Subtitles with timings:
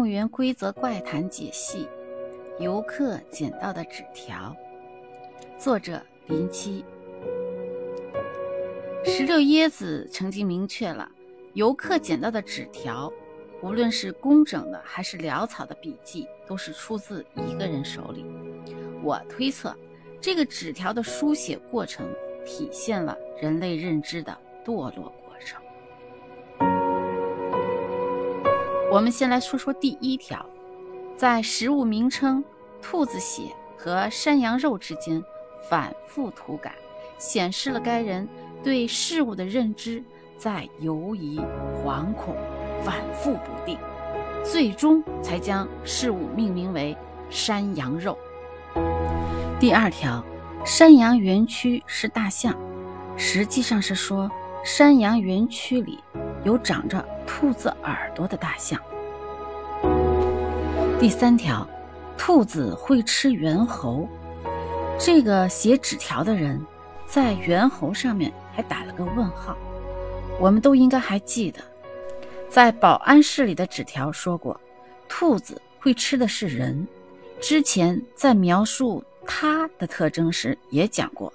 [0.00, 1.86] 动物园规则怪谈解析：
[2.58, 4.56] 游客捡到的纸条。
[5.58, 6.82] 作者林七。
[9.04, 11.06] 石榴椰子曾经明确了，
[11.52, 13.12] 游客捡到的纸条，
[13.62, 18.24] 无论是工整的还是潦草的笔记，都是出自一个人手里。
[19.02, 19.76] 我推测，
[20.18, 22.08] 这个纸条的书写过程，
[22.46, 25.12] 体现了人类认知的堕落
[28.92, 30.44] 我们先来说说第一条，
[31.16, 32.42] 在食物名称
[32.82, 33.44] “兔子血”
[33.78, 35.22] 和“山羊肉”之间
[35.68, 36.74] 反复涂改，
[37.16, 38.28] 显示了该人。
[38.64, 40.04] 对事物的认知
[40.36, 41.40] 在犹疑、
[41.82, 42.36] 惶恐、
[42.84, 43.78] 反复不定，
[44.44, 46.94] 最终才将事物命名为
[47.30, 48.18] 山羊肉。
[49.58, 50.22] 第二条，
[50.66, 52.54] 山羊园区是大象，
[53.16, 54.30] 实际上是说
[54.62, 56.00] 山羊园区里
[56.44, 58.80] 有长着兔子耳朵的大象。
[60.98, 61.66] 第三条，
[62.18, 64.08] 兔子会吃猿猴，
[64.98, 66.60] 这个写纸条的人
[67.06, 68.32] 在猿猴上面。
[68.52, 69.56] 还打了个问号，
[70.40, 71.60] 我们都应该还记得，
[72.48, 74.60] 在保安室里的纸条说过，
[75.08, 76.86] 兔子会吃的是人。
[77.40, 81.32] 之前在描述它的特征时也讲过，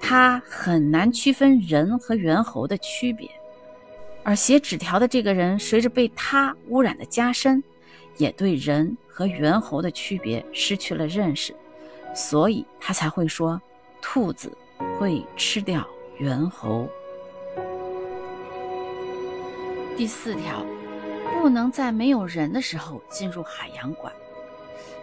[0.00, 3.28] 它很难区分人和猿猴的区别。
[4.24, 7.62] 而写纸条的这个人，随着被他污染的加深，
[8.16, 11.54] 也对人和猿猴的区别失去了认识，
[12.14, 13.60] 所以他才会说，
[14.00, 14.50] 兔子
[14.98, 15.86] 会吃掉。
[16.18, 16.88] 猿猴。
[19.96, 20.64] 第四条，
[21.42, 24.12] 不能在没有人的时候进入海洋馆。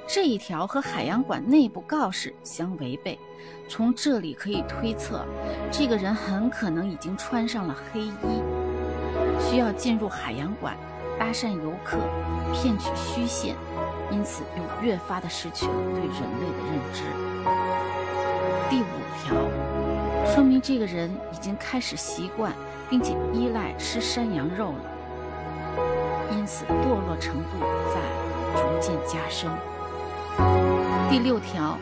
[0.08, 3.20] 这一条和海洋馆内部告示相违背。
[3.68, 5.26] 从这里可以推测，
[5.70, 8.12] 这个人很可能已经穿上了黑衣，
[9.50, 10.78] 需要进入海洋馆
[11.20, 11.98] 搭讪游客，
[12.54, 13.56] 骗取虚线，
[14.10, 17.04] 因此又越发的失去了对人类的认知。
[18.70, 18.86] 第五
[19.24, 19.36] 条。
[20.34, 22.54] 说明这个人已经开始习惯
[22.90, 24.86] 并且依赖吃山羊肉了，
[26.32, 27.60] 因此堕落程度
[27.94, 28.00] 在
[28.56, 29.50] 逐渐加深。
[31.10, 31.78] 第六条，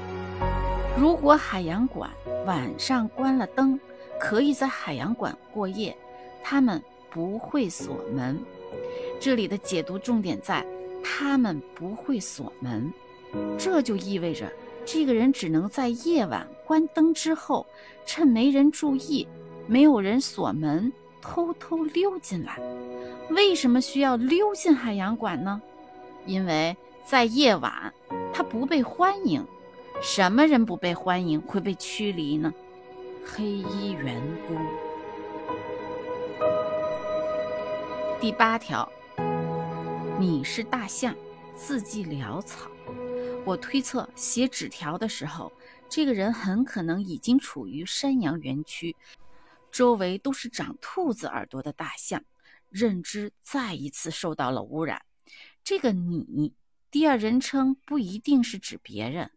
[0.98, 2.10] 如果海洋馆
[2.48, 3.80] 晚上关了灯，
[4.20, 5.96] 可以在海洋馆过夜，
[6.44, 8.40] 他们不会锁门。
[9.20, 10.66] 这里的解读重点在
[11.04, 12.92] 他们不会锁门，
[13.58, 14.52] 这就意味着。
[14.86, 17.66] 这个人只能在夜晚关灯之后，
[18.06, 19.28] 趁没人注意、
[19.68, 22.58] 没有人锁门，偷偷溜进来。
[23.30, 25.62] 为什么需要溜进海洋馆呢？
[26.26, 27.94] 因为在夜晚，
[28.34, 29.46] 他不被欢迎。
[30.02, 32.52] 什么人不被欢迎会被驱离呢？
[33.26, 34.58] 黑衣员工。
[38.22, 38.92] 第八条，
[40.20, 41.16] 你是大象，
[41.56, 42.70] 字迹潦草。
[43.46, 45.50] 我推测，写纸条的时候，
[45.88, 48.94] 这个人很可能已经处于山羊园区，
[49.72, 52.22] 周围都是长兔子耳朵的大象，
[52.70, 55.02] 认知再一次受到了污染。
[55.64, 56.54] 这个“你”
[56.92, 59.32] 第二人称不一定是指别人，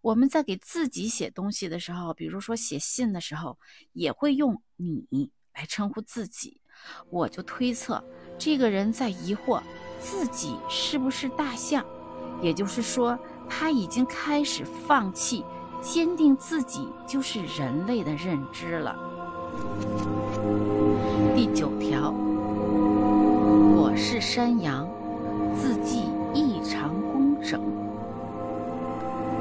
[0.00, 3.58] 我们在给自己写东西的时候，比如说写信的时候，
[3.94, 6.60] 也会用“你”来称呼自己。
[7.10, 8.04] 我就推测，
[8.38, 9.60] 这个人在疑惑
[10.00, 11.84] 自己是不是大象，
[12.40, 13.18] 也就是说。
[13.50, 15.42] 他已经开始放弃
[15.80, 18.94] 坚定自己就是人类的认知了。
[21.34, 22.12] 第九条，
[23.74, 24.86] 我是山羊，
[25.56, 26.02] 字迹
[26.34, 27.58] 异常工整。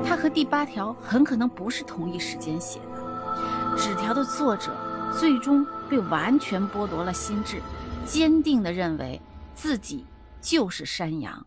[0.06, 3.76] 他和第八条很可能不是同一时间写的。
[3.76, 4.72] 纸条的作者
[5.20, 7.62] 最终被完全剥夺了心智，
[8.08, 9.22] 坚定地认为
[9.54, 10.06] 自己
[10.42, 11.47] 就是山羊。